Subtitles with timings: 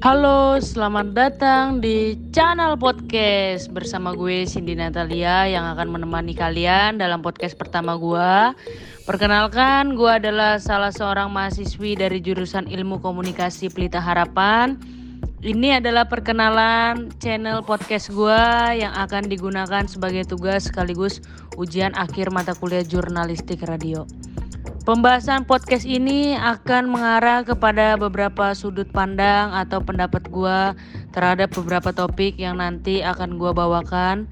[0.00, 7.20] Halo, selamat datang di channel podcast bersama gue Cindy Natalia yang akan menemani kalian dalam
[7.20, 8.56] podcast pertama gue.
[9.04, 14.80] Perkenalkan, gue adalah salah seorang mahasiswi dari jurusan Ilmu Komunikasi Pelita Harapan.
[15.44, 18.40] Ini adalah perkenalan channel podcast gue
[18.80, 21.20] yang akan digunakan sebagai tugas sekaligus
[21.60, 24.08] ujian akhir mata kuliah jurnalistik radio.
[24.80, 30.72] Pembahasan podcast ini akan mengarah kepada beberapa sudut pandang atau pendapat gue
[31.12, 34.24] terhadap beberapa topik yang nanti akan gue bawakan.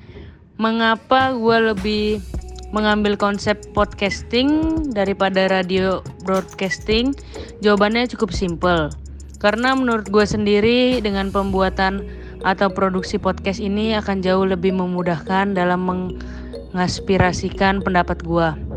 [0.57, 2.25] Mengapa gue lebih
[2.73, 7.13] mengambil konsep podcasting daripada radio broadcasting?
[7.61, 8.89] Jawabannya cukup simple.
[9.45, 12.09] Karena menurut gue sendiri dengan pembuatan
[12.41, 18.68] atau produksi podcast ini akan jauh lebih memudahkan dalam mengaspirasikan pendapat gue.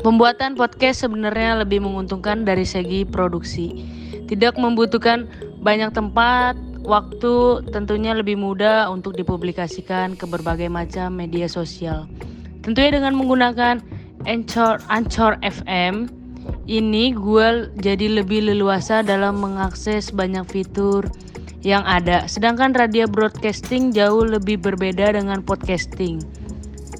[0.00, 3.84] Pembuatan podcast sebenarnya lebih menguntungkan dari segi produksi.
[4.32, 5.28] Tidak membutuhkan
[5.60, 12.08] banyak tempat, waktu, tentunya lebih mudah untuk dipublikasikan ke berbagai macam media sosial.
[12.64, 13.84] Tentunya dengan menggunakan
[14.24, 16.08] Anchor, Anchor FM,
[16.64, 21.12] ini gue jadi lebih leluasa dalam mengakses banyak fitur
[21.60, 22.24] yang ada.
[22.24, 26.24] Sedangkan radio broadcasting jauh lebih berbeda dengan podcasting.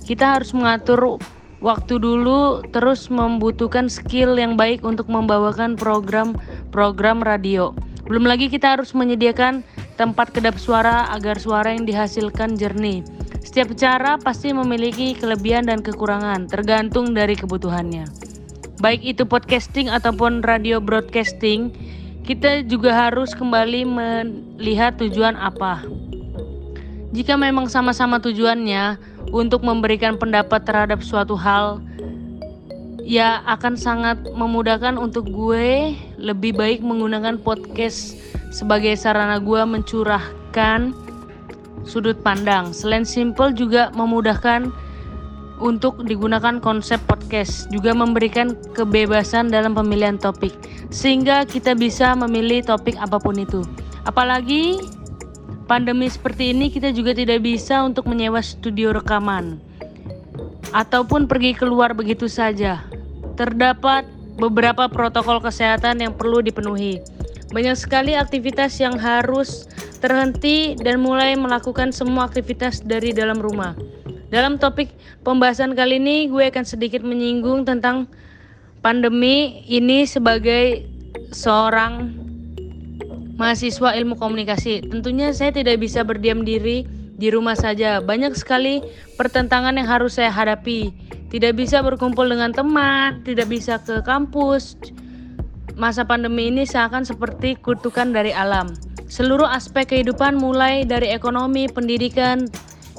[0.04, 1.16] Kita harus mengatur
[1.60, 7.76] waktu dulu terus membutuhkan skill yang baik untuk membawakan program-program radio.
[8.08, 9.62] Belum lagi kita harus menyediakan
[10.00, 13.04] tempat kedap suara agar suara yang dihasilkan jernih.
[13.44, 18.08] Setiap cara pasti memiliki kelebihan dan kekurangan, tergantung dari kebutuhannya.
[18.80, 21.72] Baik itu podcasting ataupun radio broadcasting,
[22.24, 25.84] kita juga harus kembali melihat tujuan apa.
[27.10, 28.96] Jika memang sama-sama tujuannya,
[29.28, 31.84] untuk memberikan pendapat terhadap suatu hal
[33.04, 38.16] ya akan sangat memudahkan untuk gue lebih baik menggunakan podcast
[38.54, 40.94] sebagai sarana gue mencurahkan
[41.82, 42.70] sudut pandang.
[42.70, 44.70] Selain simple juga memudahkan
[45.60, 50.56] untuk digunakan konsep podcast juga memberikan kebebasan dalam pemilihan topik
[50.88, 53.60] sehingga kita bisa memilih topik apa pun itu.
[54.08, 54.80] Apalagi
[55.70, 59.62] pandemi seperti ini kita juga tidak bisa untuk menyewa studio rekaman
[60.74, 62.82] ataupun pergi keluar begitu saja.
[63.38, 64.02] Terdapat
[64.34, 66.98] beberapa protokol kesehatan yang perlu dipenuhi.
[67.54, 69.70] Banyak sekali aktivitas yang harus
[70.02, 73.78] terhenti dan mulai melakukan semua aktivitas dari dalam rumah.
[74.30, 74.90] Dalam topik
[75.26, 78.06] pembahasan kali ini, gue akan sedikit menyinggung tentang
[78.78, 80.86] pandemi ini sebagai
[81.34, 82.19] seorang
[83.40, 84.84] mahasiswa ilmu komunikasi.
[84.84, 86.84] Tentunya saya tidak bisa berdiam diri
[87.16, 88.04] di rumah saja.
[88.04, 88.84] Banyak sekali
[89.16, 90.92] pertentangan yang harus saya hadapi.
[91.32, 94.76] Tidak bisa berkumpul dengan teman, tidak bisa ke kampus.
[95.80, 98.76] Masa pandemi ini seakan seperti kutukan dari alam.
[99.08, 102.44] Seluruh aspek kehidupan mulai dari ekonomi, pendidikan,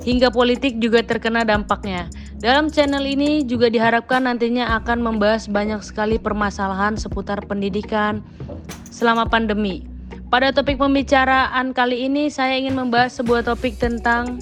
[0.01, 2.09] hingga politik juga terkena dampaknya.
[2.41, 8.25] Dalam channel ini juga diharapkan nantinya akan membahas banyak sekali permasalahan seputar pendidikan
[8.90, 9.91] selama pandemi.
[10.31, 14.40] Pada topik pembicaraan kali ini saya ingin membahas sebuah topik tentang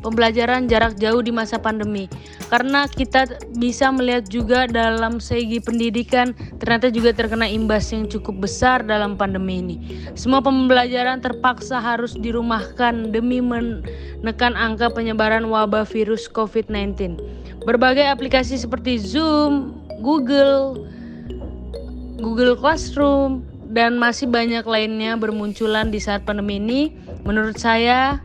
[0.00, 2.08] pembelajaran jarak jauh di masa pandemi.
[2.48, 3.28] Karena kita
[3.60, 9.60] bisa melihat juga dalam segi pendidikan ternyata juga terkena imbas yang cukup besar dalam pandemi
[9.60, 9.76] ini.
[10.16, 17.20] Semua pembelajaran terpaksa harus dirumahkan demi menekan angka penyebaran wabah virus COVID-19.
[17.68, 20.88] Berbagai aplikasi seperti Zoom, Google,
[22.16, 26.92] Google Classroom, dan masih banyak lainnya bermunculan di saat pandemi ini.
[27.28, 28.20] Menurut saya,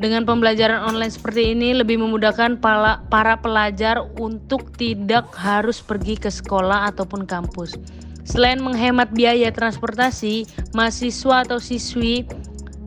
[0.00, 6.32] dengan pembelajaran online seperti ini lebih memudahkan para, para pelajar untuk tidak harus pergi ke
[6.32, 7.76] sekolah ataupun kampus.
[8.22, 12.24] Selain menghemat biaya transportasi, mahasiswa atau siswi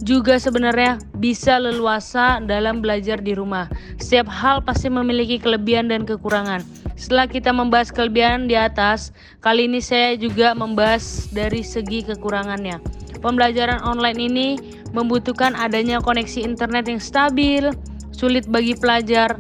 [0.05, 3.65] juga sebenarnya bisa leluasa dalam belajar di rumah.
[3.97, 6.61] Setiap hal pasti memiliki kelebihan dan kekurangan.
[6.93, 9.09] Setelah kita membahas kelebihan di atas,
[9.41, 12.77] kali ini saya juga membahas dari segi kekurangannya.
[13.19, 14.47] Pembelajaran online ini
[14.93, 17.73] membutuhkan adanya koneksi internet yang stabil,
[18.13, 19.35] sulit bagi pelajar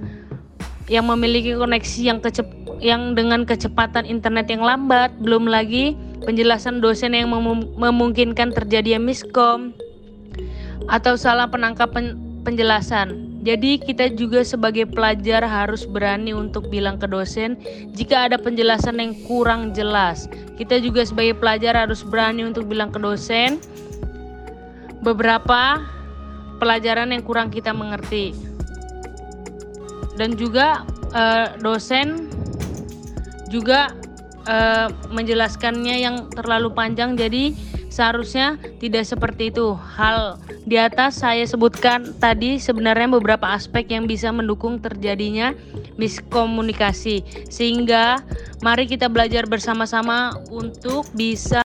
[0.89, 2.49] yang memiliki koneksi yang kecep
[2.81, 5.93] yang dengan kecepatan internet yang lambat, belum lagi
[6.25, 9.77] penjelasan dosen yang mem memungkinkan terjadinya miskom
[10.89, 13.41] atau salah penangkap pen penjelasan.
[13.45, 17.57] Jadi kita juga sebagai pelajar harus berani untuk bilang ke dosen
[17.93, 20.25] jika ada penjelasan yang kurang jelas.
[20.57, 23.61] Kita juga sebagai pelajar harus berani untuk bilang ke dosen
[25.05, 25.85] beberapa
[26.57, 28.33] pelajaran yang kurang kita mengerti.
[30.17, 30.81] Dan juga
[31.13, 32.33] eh, dosen
[33.53, 33.93] juga
[34.49, 37.53] eh, menjelaskannya yang terlalu panjang jadi
[37.95, 39.71] Seharusnya tidak seperti itu.
[39.71, 40.35] Hal
[40.67, 45.55] di atas saya sebutkan tadi sebenarnya beberapa aspek yang bisa mendukung terjadinya
[45.95, 47.23] miskomunikasi.
[47.47, 48.19] Sehingga
[48.59, 51.64] mari kita belajar bersama-sama untuk bisa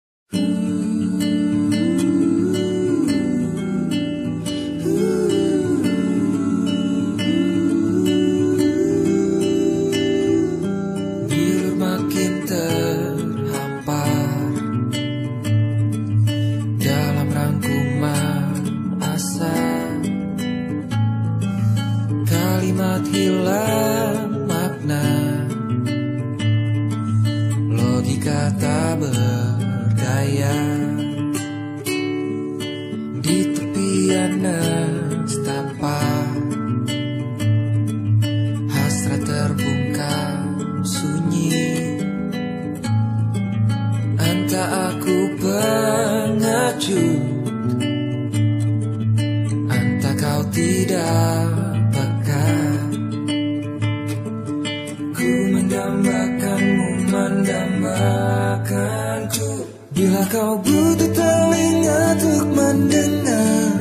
[60.35, 63.71] kau butuh telinga untuk mendengar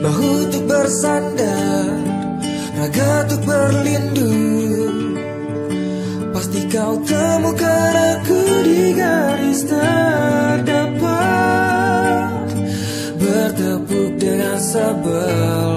[0.00, 2.00] Bahu untuk bersandar
[2.76, 5.16] Raga untuk berlindung.
[6.32, 11.10] Pasti kau temukan aku di garis terdepan
[13.16, 15.75] Bertepuk dengan sebelah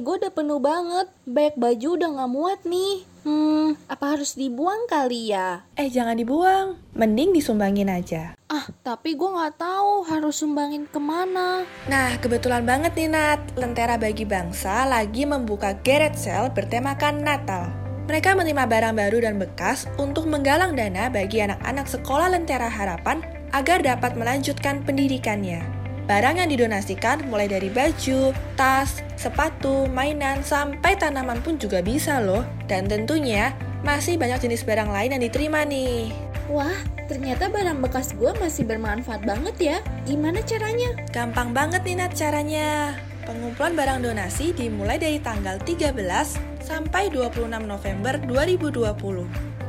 [0.00, 1.06] lemari gue udah penuh banget.
[1.28, 2.94] Banyak baju udah gak muat nih.
[3.20, 5.68] Hmm, apa harus dibuang kali ya?
[5.76, 6.80] Eh, jangan dibuang.
[6.96, 8.32] Mending disumbangin aja.
[8.48, 11.68] Ah, tapi gue nggak tahu harus sumbangin ke mana.
[11.84, 13.40] Nah, kebetulan banget nih Nat.
[13.60, 17.68] Lentera Bagi Bangsa lagi membuka garage sale bertemakan Natal.
[18.08, 23.20] Mereka menerima barang baru dan bekas untuk menggalang dana bagi anak-anak sekolah Lentera Harapan
[23.52, 25.79] agar dapat melanjutkan pendidikannya.
[26.10, 32.42] Barang yang didonasikan mulai dari baju, tas, sepatu, mainan, sampai tanaman pun juga bisa loh.
[32.66, 33.54] Dan tentunya
[33.86, 36.10] masih banyak jenis barang lain yang diterima nih.
[36.50, 36.74] Wah,
[37.06, 39.76] ternyata barang bekas gue masih bermanfaat banget ya.
[40.02, 40.98] Gimana caranya?
[41.14, 42.98] Gampang banget nih Nat caranya.
[43.22, 45.94] Pengumpulan barang donasi dimulai dari tanggal 13
[46.58, 48.90] sampai 26 November 2020.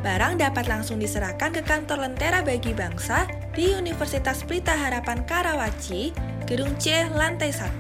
[0.02, 6.74] Barang dapat langsung diserahkan ke kantor Lentera Bagi Bangsa di Universitas Pelita Harapan Karawaci, Gedung
[6.82, 7.78] C, lantai 1,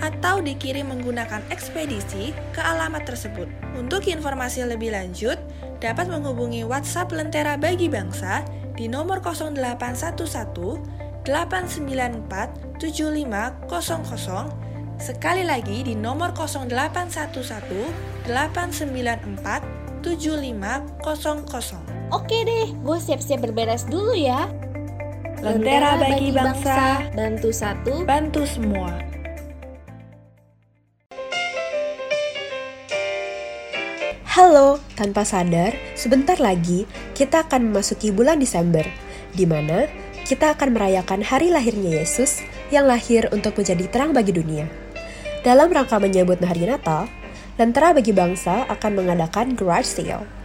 [0.00, 3.48] atau dikirim menggunakan ekspedisi ke alamat tersebut.
[3.74, 5.38] Untuk informasi lebih lanjut,
[5.82, 8.46] dapat menghubungi WhatsApp Lentera Bagi Bangsa
[8.78, 22.10] di nomor 0811 894 7500 sekali lagi di nomor 0811 894 7500.
[22.12, 24.46] Oke deh, gue siap-siap berberes dulu ya.
[25.42, 28.94] Lentera bagi bangsa, bantu satu, bantu semua.
[34.22, 36.86] Halo, tanpa sadar, sebentar lagi
[37.18, 38.86] kita akan memasuki bulan Desember,
[39.34, 39.90] di mana
[40.22, 42.38] kita akan merayakan hari lahirnya Yesus
[42.70, 44.70] yang lahir untuk menjadi terang bagi dunia.
[45.42, 47.10] Dalam rangka menyambut hari Natal,
[47.58, 50.41] Lentera bagi Bangsa akan mengadakan garage sale.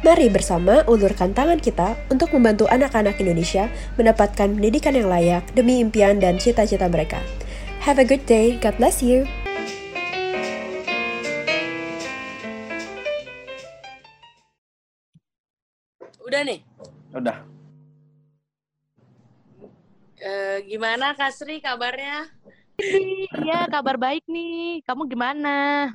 [0.00, 3.68] Mari bersama ulurkan tangan kita untuk membantu anak-anak Indonesia
[4.00, 7.20] mendapatkan pendidikan yang layak demi impian dan cita-cita mereka.
[7.84, 8.56] Have a good day.
[8.56, 9.28] God bless you.
[16.34, 16.60] Udah nih.
[17.14, 17.36] Udah.
[20.18, 22.26] Eh, gimana Kak Sri kabarnya?
[22.74, 24.82] Iya, kabar baik nih.
[24.82, 25.94] Kamu gimana?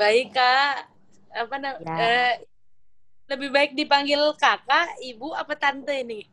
[0.00, 0.88] Baik Kak.
[1.28, 1.76] Apa Ya.
[2.00, 2.34] eh,
[3.28, 6.24] lebih baik dipanggil kakak, ibu, apa tante ini?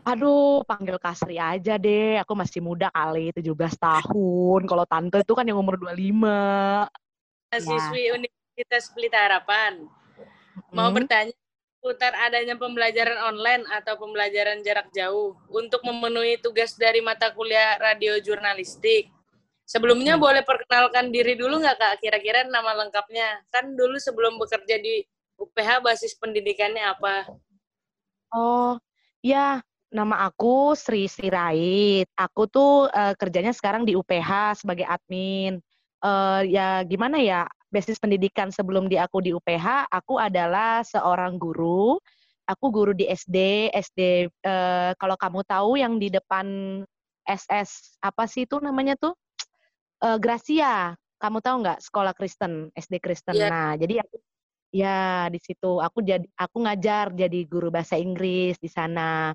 [0.00, 2.16] Aduh, panggil Kasri aja deh.
[2.24, 4.64] Aku masih muda kali, 17 tahun.
[4.64, 6.88] Kalau tante itu kan yang umur 25.
[7.52, 9.84] Siswi Universitas Pelita Harapan.
[10.72, 10.96] Mau Hmm.
[10.96, 11.36] bertanya
[11.76, 18.16] seputar adanya pembelajaran online atau pembelajaran jarak jauh untuk memenuhi tugas dari mata kuliah radio
[18.16, 19.12] jurnalistik.
[19.68, 20.24] Sebelumnya Hmm.
[20.24, 21.94] boleh perkenalkan diri dulu nggak kak?
[22.00, 23.44] Kira-kira nama lengkapnya?
[23.52, 25.04] Kan dulu sebelum bekerja di
[25.36, 27.28] UPH basis pendidikannya apa?
[28.32, 28.80] Oh,
[29.20, 29.60] ya.
[29.86, 32.10] Nama aku Sri Sirait.
[32.18, 35.62] Aku tuh eh, kerjanya sekarang di UPH sebagai admin.
[36.04, 41.96] Eh, ya gimana ya, basis pendidikan sebelum di aku di UPH, aku adalah seorang guru.
[42.46, 46.46] Aku guru di SD, SD eh, kalau kamu tahu yang di depan
[47.26, 49.18] SS apa sih itu namanya tuh?
[50.04, 50.94] Eh, Gracia.
[51.16, 53.34] Kamu tahu nggak sekolah Kristen, SD Kristen.
[53.34, 53.48] Iya.
[53.48, 54.16] Nah, jadi aku
[54.68, 59.32] ya di situ aku jadi aku ngajar jadi guru bahasa Inggris di sana.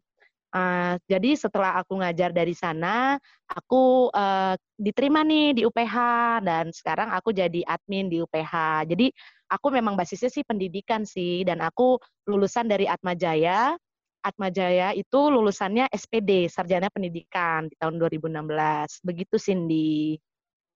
[0.51, 3.15] Eh, jadi setelah aku ngajar dari sana,
[3.48, 5.96] aku eh, diterima nih di UPH
[6.43, 8.84] dan sekarang aku jadi admin di UPH.
[8.91, 9.15] Jadi
[9.48, 11.96] aku memang basisnya sih pendidikan sih dan aku
[12.27, 13.79] lulusan dari Atmajaya.
[14.22, 19.01] Atmajaya itu lulusannya SPD, Sarjana Pendidikan di tahun 2016.
[19.01, 20.20] Begitu Cindy.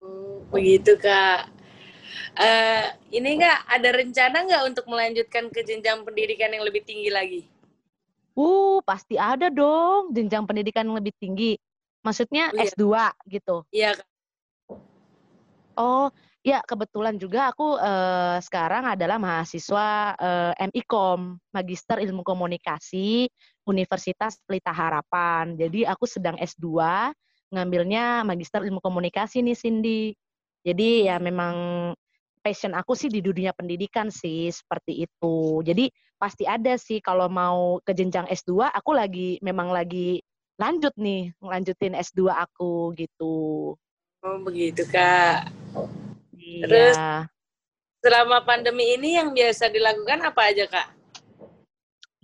[0.01, 1.51] Oh, Begitu kak.
[2.36, 7.41] Eh, ini nggak ada rencana nggak untuk melanjutkan ke jenjang pendidikan yang lebih tinggi lagi?
[8.35, 11.55] Uh, pasti ada dong jenjang pendidikan yang lebih tinggi.
[12.03, 12.69] Maksudnya Oh, iya.
[12.69, 12.85] S2
[13.31, 13.55] gitu.
[13.73, 13.91] Iya.
[15.75, 16.07] Oh,
[16.45, 23.27] ya kebetulan juga aku eh, sekarang adalah mahasiswa eh, MIKOM, Magister Ilmu Komunikasi
[23.65, 25.57] Universitas Pelita Harapan.
[25.57, 26.69] Jadi aku sedang S2,
[27.49, 30.03] ngambilnya Magister Ilmu Komunikasi nih Cindy.
[30.61, 31.55] Jadi ya memang
[32.45, 35.65] passion aku sih di dunia pendidikan sih seperti itu.
[35.65, 35.89] Jadi
[36.21, 40.21] pasti ada sih kalau mau ke jenjang S2, aku lagi memang lagi
[40.61, 43.73] lanjut nih, ngelanjutin S2 aku gitu.
[44.21, 45.49] Oh begitu kak.
[46.37, 47.25] Terus- Iya.
[48.05, 50.87] Selama pandemi ini yang biasa dilakukan apa aja kak?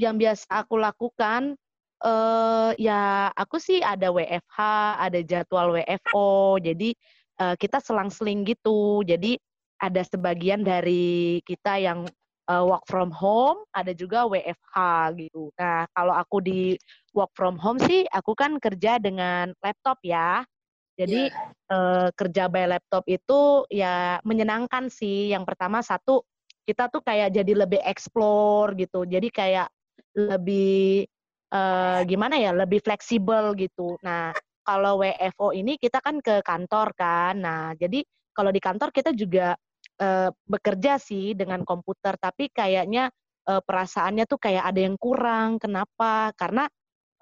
[0.02, 1.54] yang biasa aku lakukan
[2.02, 4.58] eh ya aku sih ada WFH,
[4.98, 6.58] ada jadwal WFO.
[6.58, 6.94] Jadi
[7.42, 9.06] eh, kita selang-seling gitu.
[9.06, 9.38] Jadi
[9.82, 12.06] ada sebagian dari kita yang
[12.46, 14.78] eh, work from home, ada juga WFH
[15.18, 15.50] gitu.
[15.58, 16.78] Nah, kalau aku di
[17.18, 20.46] work from home sih aku kan kerja dengan laptop ya.
[20.94, 21.34] Jadi
[21.74, 25.34] eh, kerja by laptop itu ya menyenangkan sih.
[25.34, 26.22] Yang pertama satu
[26.62, 29.10] kita tuh kayak jadi lebih explore gitu.
[29.10, 29.68] Jadi kayak
[30.14, 31.10] lebih
[31.50, 33.98] eh, gimana ya, lebih fleksibel gitu.
[34.06, 34.30] Nah,
[34.62, 37.34] kalau WFO ini kita kan ke kantor kan.
[37.42, 39.58] Nah, jadi kalau di kantor kita juga
[40.02, 43.10] eh, bekerja sih dengan komputer, tapi kayaknya
[43.50, 45.62] eh, perasaannya tuh kayak ada yang kurang.
[45.62, 46.34] Kenapa?
[46.38, 46.66] Karena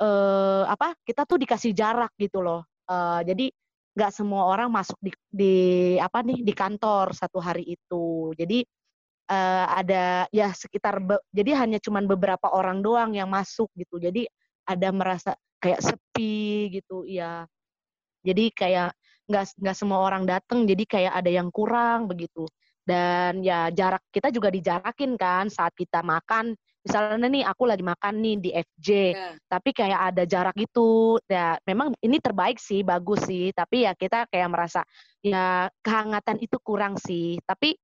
[0.01, 0.95] eh, apa?
[1.05, 2.63] Kita tuh dikasih jarak gitu loh.
[2.89, 3.45] Eh, jadi
[3.97, 5.53] nggak semua orang masuk di, di
[5.99, 8.33] apa nih di kantor satu hari itu.
[8.37, 8.63] Jadi
[9.31, 13.97] eh, ada ya sekitar be- jadi hanya cuman beberapa orang doang yang masuk gitu.
[14.01, 14.25] Jadi
[14.69, 15.31] ada merasa
[15.61, 17.45] kayak sepi gitu, ya.
[18.25, 18.95] Jadi kayak
[19.29, 22.47] nggak nggak semua orang datang, jadi kayak ada yang kurang begitu.
[22.89, 26.57] Dan ya jarak kita juga dijarakin kan saat kita makan.
[26.81, 29.29] Misalnya nih aku lagi makan nih di FJ, Ya.
[29.45, 31.21] tapi kayak ada jarak gitu.
[31.29, 33.53] Ya memang ini terbaik sih, bagus sih.
[33.53, 34.81] Tapi ya kita kayak merasa
[35.21, 37.37] ya kehangatan itu kurang sih.
[37.45, 37.77] Tapi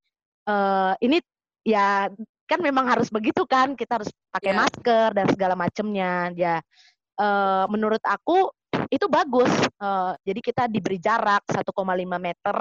[0.46, 1.22] eh ini
[1.62, 2.10] ya
[2.50, 3.78] kan memang harus begitu kan.
[3.78, 4.58] Kita harus pakai Ya.
[4.58, 6.34] masker dan segala macamnya.
[6.34, 6.56] Ya
[7.16, 8.50] eh, menurut aku
[8.90, 9.52] itu bagus.
[9.76, 12.58] Eh, jadi kita diberi jarak 1,5 meter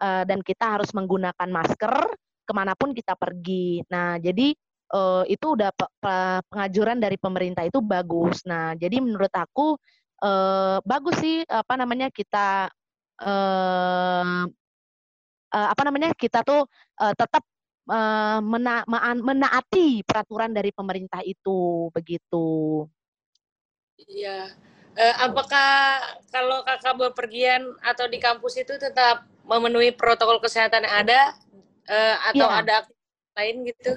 [0.00, 1.94] eh, dan kita harus menggunakan masker
[2.48, 3.84] ke mana pun kita pergi.
[3.92, 4.50] Nah jadi
[4.90, 8.42] eh, itu udah pe- pe- pengajuran dari pemerintah itu bagus.
[8.48, 9.76] Nah jadi menurut aku
[10.24, 12.72] eh, bagus sih apa namanya kita
[13.22, 14.42] eh,
[15.54, 16.66] eh, apa namanya kita tuh
[16.98, 17.44] eh, tetap
[17.92, 18.86] eh, mena-
[19.20, 22.88] menaati peraturan dari pemerintah itu begitu.
[24.08, 24.50] Iya.
[25.00, 26.02] Apakah
[26.34, 31.20] kalau kakak bepergian atau di kampus itu tetap memenuhi protokol kesehatan yang ada
[31.90, 32.58] eh, atau Iya.
[32.62, 33.92] ada aktivitas lain gitu?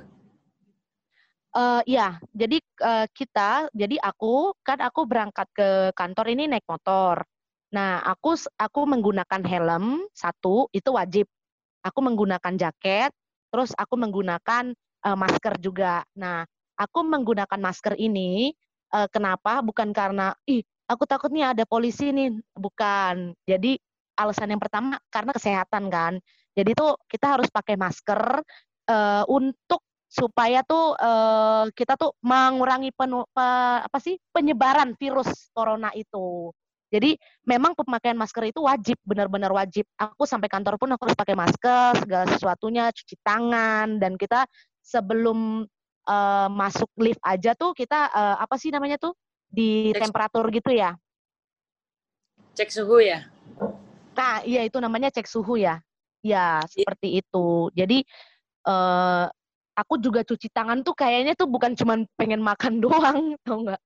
[1.54, 7.22] Eh ya, jadi eh, kita, jadi aku kan aku berangkat ke kantor ini naik motor.
[7.70, 11.30] Nah, aku aku menggunakan helm satu itu wajib.
[11.86, 13.14] Aku menggunakan jaket,
[13.54, 14.74] terus aku menggunakan
[15.06, 16.02] eh, masker juga.
[16.18, 16.42] Nah,
[16.74, 18.50] aku menggunakan masker ini
[18.90, 19.62] eh, kenapa?
[19.62, 23.38] Bukan karena ih aku takut nih ada polisi nih, bukan.
[23.46, 23.78] Jadi
[24.18, 26.14] alasan yang pertama karena kesehatan kan.
[26.54, 28.42] Jadi tuh kita harus pakai masker
[28.90, 35.90] eh, untuk supaya tuh eh, kita tuh mengurangi penu, pe- apa sih penyebaran virus corona
[35.98, 36.54] itu.
[36.94, 37.18] Jadi
[37.50, 39.90] memang pemakaian masker itu wajib, benar-benar wajib.
[39.98, 44.46] Aku sampai kantor pun aku harus pakai masker, segala sesuatunya, cuci tangan dan kita
[44.78, 45.66] sebelum
[46.06, 49.18] eh, masuk lift aja tuh kita eh, apa sih namanya tuh
[49.50, 50.94] di Cek- temperatur gitu ya.
[52.54, 53.26] Cek suhu ya?
[54.14, 55.82] Nah, iya itu namanya cek suhu ya.
[56.24, 57.70] Ya, seperti itu.
[57.76, 58.06] Jadi
[58.64, 59.26] eh
[59.74, 63.82] aku juga cuci tangan tuh kayaknya tuh bukan cuman pengen makan doang, tau nggak?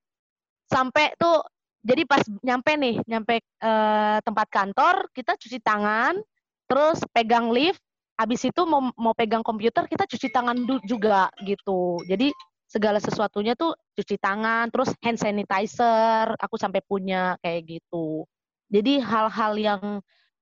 [0.67, 1.41] Sampai tuh
[1.87, 6.19] jadi pas nyampe nih, nyampe eh, tempat kantor, kita cuci tangan,
[6.67, 7.79] terus pegang lift,
[8.19, 12.03] habis itu mau mau pegang komputer kita cuci tangan juga gitu.
[12.05, 12.35] Jadi
[12.67, 18.27] segala sesuatunya tuh cuci tangan, terus hand sanitizer, aku sampai punya kayak gitu.
[18.67, 19.81] Jadi hal-hal yang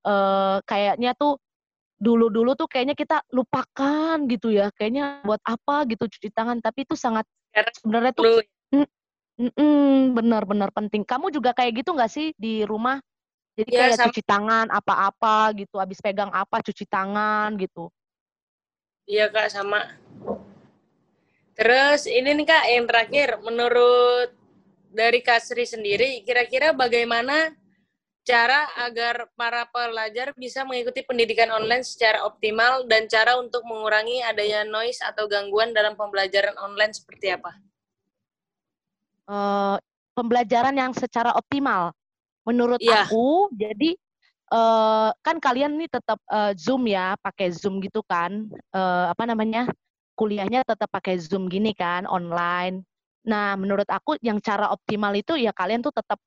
[0.05, 1.37] eh, kayaknya tuh
[1.95, 4.69] dulu-dulu tuh kayaknya kita lupakan gitu ya.
[4.75, 7.25] Kayaknya buat apa gitu cuci tangan, tapi itu sangat
[7.79, 8.43] sebenarnya tuh
[10.15, 11.03] benar-benar penting.
[11.03, 12.99] Kamu juga kayak gitu nggak sih di rumah?
[13.55, 14.05] Jadi Ya, kayak sama.
[14.11, 17.87] cuci tangan apa-apa gitu, habis pegang apa cuci tangan gitu.
[19.07, 19.95] Iya kak sama.
[21.55, 24.35] Terus ini nih kak yang terakhir, menurut
[24.91, 27.55] dari Kak Sri sendiri, kira-kira bagaimana
[28.25, 34.65] cara agar para pelajar bisa mengikuti pendidikan online secara optimal dan cara untuk mengurangi adanya
[34.65, 37.53] noise atau gangguan dalam pembelajaran online seperti apa?
[39.29, 39.77] eh,
[40.17, 41.93] pembelajaran yang secara optimal.
[42.45, 43.05] Menurut Iya.
[43.05, 43.93] aku, jadi
[44.53, 48.49] eh, kan kalian nih tetap eh, Zoom ya, pakai Zoom gitu kan?
[48.73, 49.69] Eh, apa namanya?
[50.17, 52.81] Kuliahnya tetap pakai Zoom gini kan, online.
[53.25, 56.17] Nah, menurut aku yang cara optimal itu ya kalian tuh tetap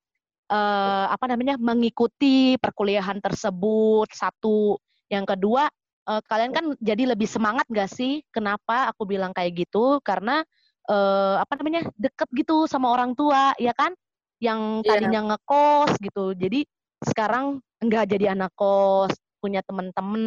[0.48, 1.60] eh, apa namanya?
[1.60, 4.08] mengikuti perkuliahan tersebut.
[4.12, 4.80] Satu,
[5.12, 5.68] yang kedua,
[6.08, 8.24] eh, kalian kan jadi lebih semangat gak sih?
[8.32, 10.00] Kenapa aku bilang kayak gitu?
[10.00, 10.42] Karena
[10.88, 13.92] eh, apa namanya deket gitu sama orang tua ya kan
[14.40, 14.88] yang Iya.
[15.04, 16.64] tadinya ngekos gitu jadi
[17.04, 20.24] sekarang enggak jadi anak kos punya temen-temen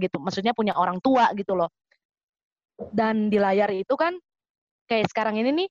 [0.00, 1.68] gitu maksudnya punya orang tua gitu loh
[2.94, 4.16] dan di layar itu kan
[4.88, 5.68] kayak sekarang ini nih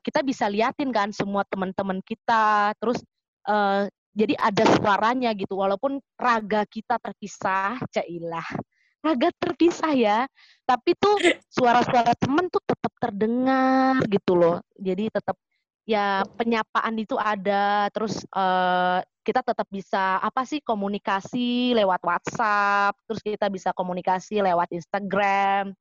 [0.00, 3.02] kita bisa liatin kan semua teman-teman kita terus
[3.46, 3.84] eh,
[4.16, 8.48] jadi ada suaranya gitu walaupun raga kita terpisah cailah.
[9.04, 10.18] Raga terpisah ya
[10.64, 11.14] tapi tuh
[11.52, 14.58] suara-suara temen tuh tetap terdengar gitu loh.
[14.80, 15.36] Jadi tetap
[15.86, 23.20] ya penyapaan itu ada terus eh, kita tetap bisa apa sih komunikasi lewat WhatsApp terus
[23.22, 25.76] kita bisa komunikasi lewat Instagram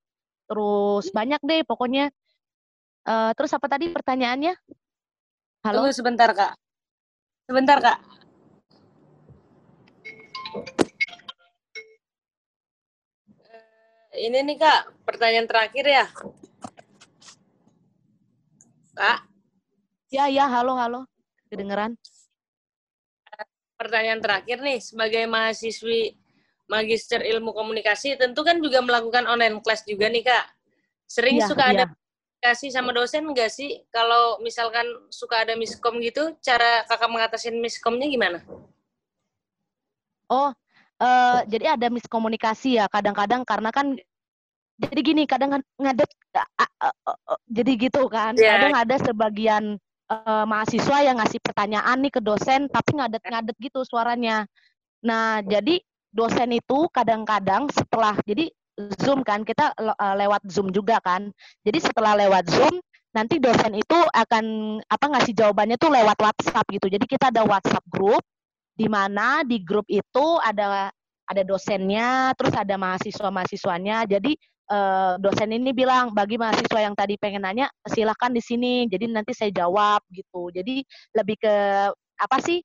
[0.45, 2.12] terus banyak deh pokoknya.
[3.06, 4.54] Eh, terus apa tadi pertanyaannya?
[5.65, 5.88] Halo?
[5.88, 6.64] Tunggu sebentar kak.
[7.45, 7.99] Sebentar kak.
[14.13, 16.05] Eh, Ini nih kak, pertanyaan terakhir ya.
[18.95, 19.27] Kak,
[20.08, 21.03] ya ya halo halo
[21.51, 21.99] kedengeran
[23.75, 26.15] pertanyaan terakhir nih, sebagai mahasiswi
[26.71, 30.45] Magister Ilmu Komunikasi, tentu kan juga melakukan online class juga nih kak.
[31.05, 31.86] Sering Iya, suka ada
[32.45, 33.81] kasih sama dosen nggak sih?
[33.89, 38.45] Kalau misalkan suka ada miskom gitu, cara kakak mengatasin miskomnya gimana?
[40.29, 40.53] Oh,
[41.01, 43.97] eh, jadi ada miskomunikasi ya kadang-kadang karena kan
[44.75, 48.49] jadi gini kadang kan ngadet a- a- a- a- jadi gitu kan Iya.
[48.58, 49.63] kadang ada sebagian
[50.05, 54.45] eh, mahasiswa yang ngasih pertanyaan nih ke dosen tapi ngadet-ngadet gitu suaranya.
[55.01, 55.81] Nah, jadi
[56.13, 61.31] dosen itu kadang-kadang setelah jadi Zoom kan kita eh, lewat Zoom juga kan.
[61.63, 62.75] Jadi setelah lewat Zoom
[63.15, 66.91] nanti dosen itu akan apa ngasih jawabannya tuh lewat WhatsApp gitu.
[66.91, 68.19] Jadi kita ada WhatsApp group
[68.75, 70.91] di mana di grup itu ada
[71.25, 74.03] ada dosennya, terus ada mahasiswa-mahasiswanya.
[74.11, 74.35] Jadi
[74.71, 78.91] eh, dosen ini bilang bagi mahasiswa yang tadi pengen nanya silahkan di sini.
[78.91, 80.51] Jadi nanti saya jawab gitu.
[80.51, 80.83] Jadi
[81.15, 81.55] lebih ke
[82.19, 82.59] apa sih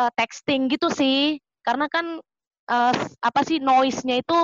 [0.00, 1.36] eh, texting gitu sih.
[1.60, 2.18] Karena kan
[3.20, 4.38] apa sih noise-nya itu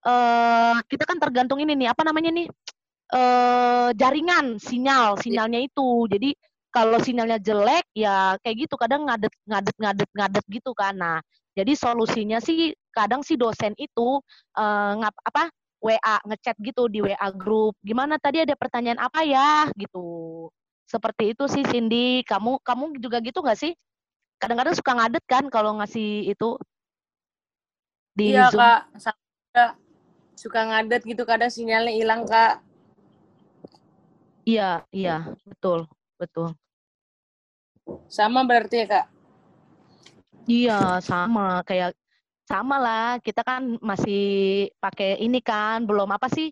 [0.00, 2.48] eh kita kan tergantung ini nih apa namanya nih
[3.10, 6.08] eh jaringan sinyal sinyalnya itu.
[6.08, 6.30] Jadi
[6.70, 10.94] kalau sinyalnya jelek ya kayak gitu kadang ngadet ngadet ngadet ngadet gitu kan.
[10.94, 11.18] Nah,
[11.58, 14.22] jadi solusinya sih kadang si dosen itu
[14.56, 17.74] eh, ngap apa WA ngechat gitu di WA grup.
[17.82, 20.48] Gimana tadi ada pertanyaan apa ya gitu.
[20.86, 22.22] Seperti itu sih Cindy.
[22.22, 23.72] Kamu kamu juga gitu nggak sih?
[24.38, 26.56] Kadang-kadang suka ngadet kan kalau ngasih itu
[28.14, 28.60] di iya Zoom.
[28.60, 29.89] kak, sama.
[30.40, 32.64] Suka ngadet gitu kadang sinyalnya hilang kak.
[34.48, 35.84] Iya, iya, betul,
[36.16, 36.56] betul.
[38.08, 39.06] Sama berarti ya kak?
[40.48, 41.92] Iya, sama kayak
[42.48, 43.08] sama lah.
[43.20, 44.24] Kita kan masih
[44.80, 46.48] pakai ini kan, belum apa sih?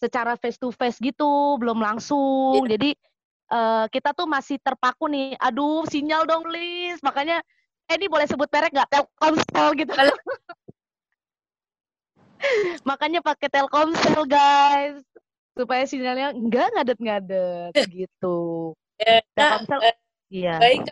[0.00, 2.64] Secara face to face gitu, belum langsung.
[2.64, 2.96] Jadi
[3.52, 5.36] eh, kita tuh masih terpaku nih.
[5.36, 6.98] Aduh, sinyal dong, please.
[7.04, 7.44] Makanya
[7.92, 8.88] eh, ini boleh sebut merek nggak?
[8.88, 9.92] Telkomsel gitu.
[12.88, 15.02] Makanya pakai Telkomsel, guys.
[15.58, 18.72] Supaya sinyalnya nggak ngadet-ngadet gitu.
[18.98, 19.96] Ya, Kak, Telkomsel, eh,
[20.30, 20.56] iya.
[20.62, 20.86] baik.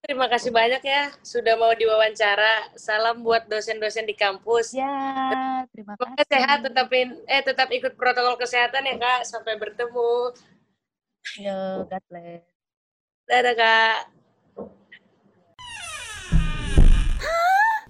[0.00, 2.72] Terima kasih banyak ya sudah mau diwawancara.
[2.72, 4.72] Salam buat dosen-dosen di kampus.
[4.72, 6.30] Ya, terima Semoga kasih.
[6.32, 9.28] sehat, tetapin eh tetap ikut protokol kesehatan ya kak.
[9.28, 10.32] Sampai bertemu.
[11.36, 12.48] Yo, God bless.
[13.28, 13.98] Dadah kak.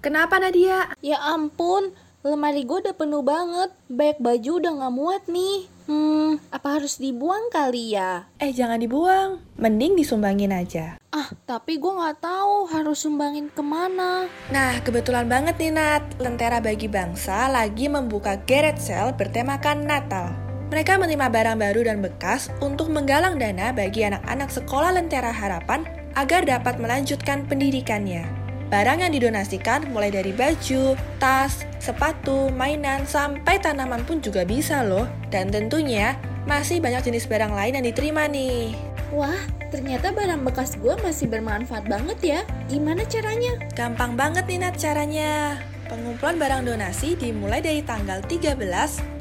[0.03, 0.91] Kenapa Nadia?
[0.99, 3.73] Ya ampun, lemari gue udah penuh banget.
[3.89, 5.57] Banyak baju udah gak muat nih.
[5.89, 8.29] Hmm, apa harus dibuang kali ya?
[8.39, 10.95] Eh jangan dibuang, mending disumbangin aja.
[11.11, 14.29] Ah, tapi gue gak tahu harus sumbangin ke mana.
[14.53, 20.31] Nah, kebetulan banget nih Nat, Lentera Bagi Bangsa lagi membuka garage sale bertemakan Natal.
[20.71, 25.83] Mereka menerima barang baru dan bekas untuk menggalang dana bagi anak-anak sekolah Lentera Harapan
[26.15, 28.40] agar dapat melanjutkan pendidikannya.
[28.71, 35.11] Barang yang didonasikan mulai dari baju, tas, sepatu, mainan, sampai tanaman pun juga bisa loh.
[35.27, 36.15] Dan tentunya
[36.47, 38.71] masih banyak jenis barang lain yang diterima nih.
[39.11, 39.43] Wah,
[39.75, 42.39] ternyata barang bekas gue masih bermanfaat banget ya.
[42.71, 43.59] Gimana caranya?
[43.75, 45.59] Gampang banget nih Nat caranya.
[45.91, 48.55] Pengumpulan barang donasi dimulai dari tanggal 13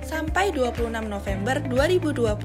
[0.06, 2.38] sampai 26 November 2020.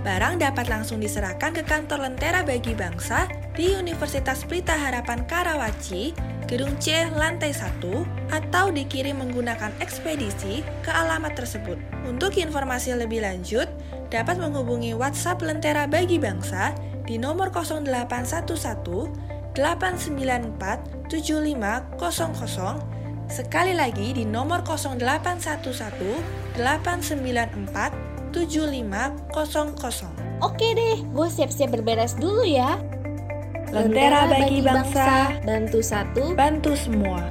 [0.00, 6.14] Barang dapat langsung diserahkan ke kantor Lentera Bagi Bangsa di Universitas Pelita Harapan Karawaci,
[6.46, 11.78] Gedung C, lantai 1, atau dikirim menggunakan ekspedisi ke alamat tersebut.
[12.06, 13.68] Untuk informasi lebih lanjut,
[14.10, 16.74] dapat menghubungi WhatsApp Lentera Bagi Bangsa
[17.06, 30.10] di nomor 0811 894 7500 Sekali lagi di nomor 0811 894 7500
[30.40, 32.74] Oke deh, gue siap-siap berberes dulu ya.
[33.70, 37.22] Lentera bagi bangsa, bantu satu, bantu semua.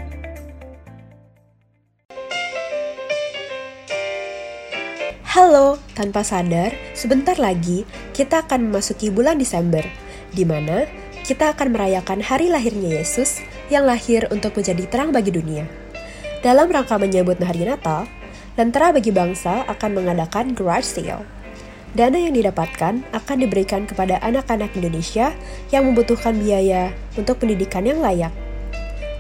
[5.28, 7.84] Halo, tanpa sadar, sebentar lagi
[8.16, 9.84] kita akan memasuki bulan Desember,
[10.32, 10.88] di mana
[11.28, 15.68] kita akan merayakan hari lahirnya Yesus yang lahir untuk menjadi terang bagi dunia.
[16.40, 18.08] Dalam rangka menyambut hari Natal,
[18.56, 21.39] Lentera bagi Bangsa akan mengadakan garage sale.
[21.98, 25.34] Dana yang didapatkan akan diberikan kepada anak-anak Indonesia
[25.74, 28.30] yang membutuhkan biaya untuk pendidikan yang layak.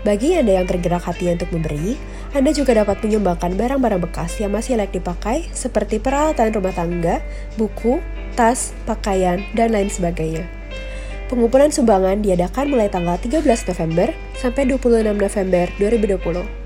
[0.05, 1.97] Bagi Anda yang tergerak hati untuk memberi,
[2.31, 7.25] Anda juga dapat menyumbangkan barang-barang bekas yang masih layak dipakai seperti peralatan rumah tangga,
[7.57, 7.99] buku,
[8.37, 10.45] tas, pakaian, dan lain sebagainya.
[11.27, 16.58] Pengumpulan sumbangan diadakan mulai tanggal 13 November sampai 26 November 2020.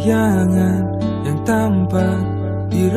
[0.02, 0.82] Bayangan
[1.22, 2.18] yang tampak
[2.66, 2.90] di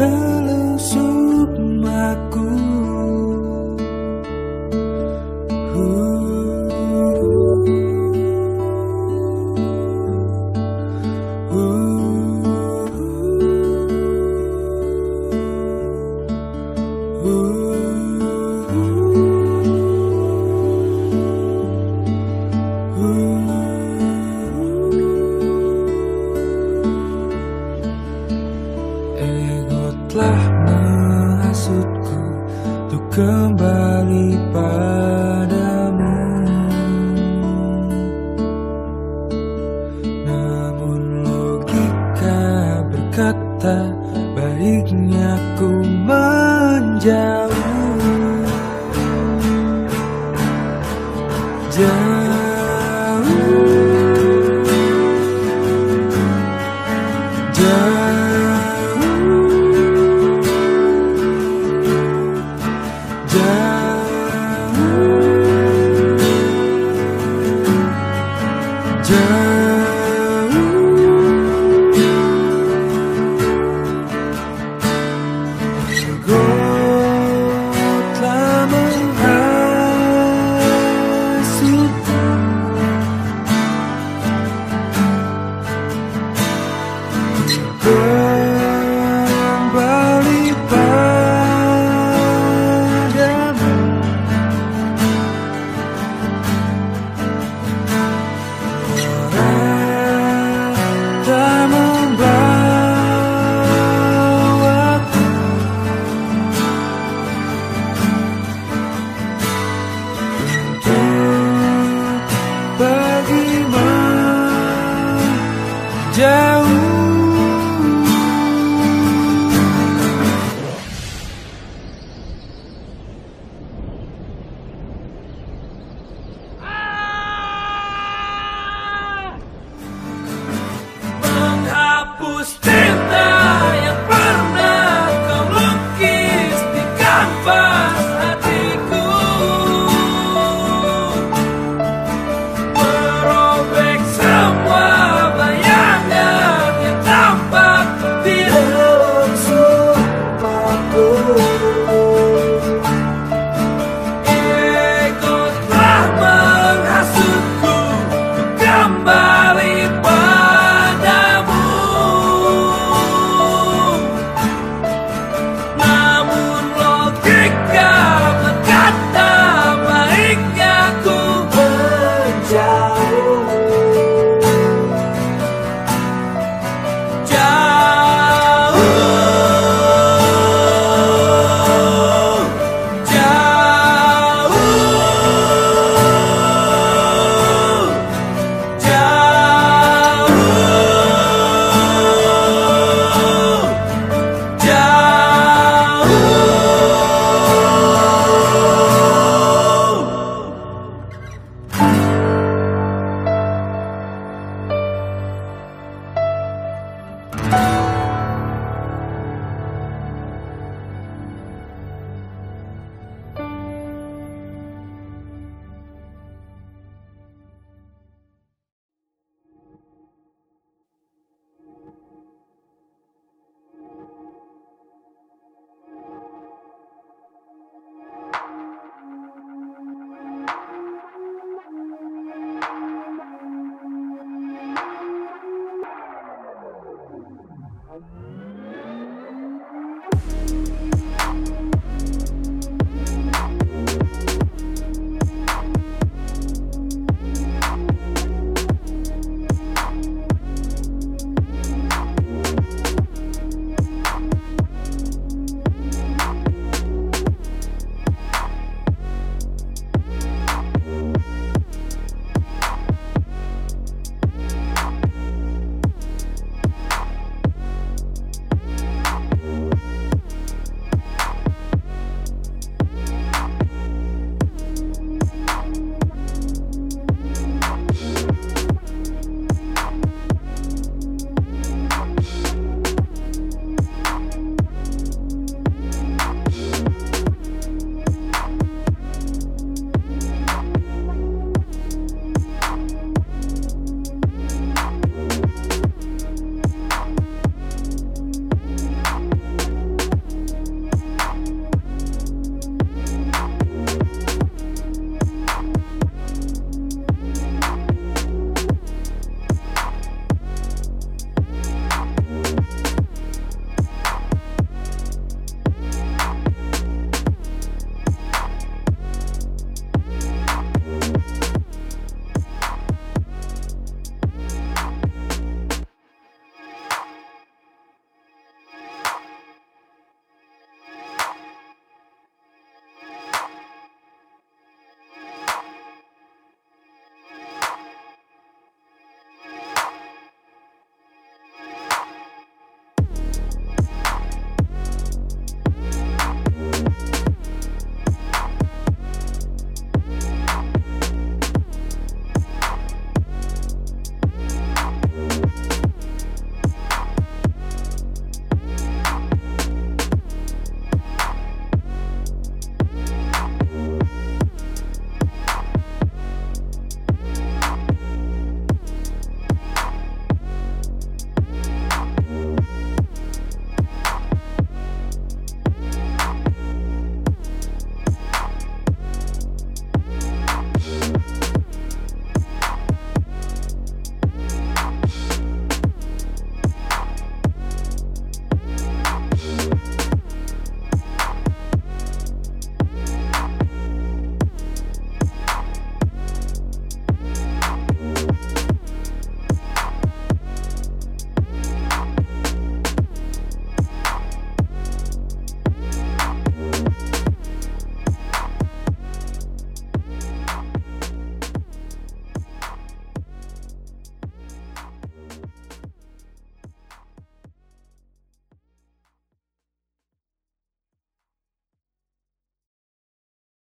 [116.16, 116.85] jauh